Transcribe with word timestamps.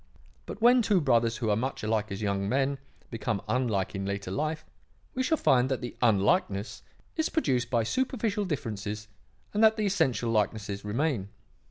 But 0.47 0.63
when 0.63 0.81
two 0.81 0.99
brothers 0.99 1.37
who 1.37 1.51
are 1.51 1.55
much 1.55 1.83
alike 1.83 2.11
as 2.11 2.23
young 2.23 2.49
men, 2.49 2.79
become 3.11 3.39
unlike 3.47 3.93
in 3.93 4.03
later 4.03 4.31
life, 4.31 4.65
we 5.13 5.21
shall 5.21 5.37
find 5.37 5.69
that 5.69 5.81
the 5.81 5.95
unlikeness 6.01 6.81
is 7.17 7.29
produced 7.29 7.69
by 7.69 7.83
superficial 7.83 8.45
differences 8.45 9.07
and 9.53 9.63
that 9.63 9.77
the 9.77 9.85
essential 9.85 10.31
likeness 10.31 10.83
remains. 10.83 11.27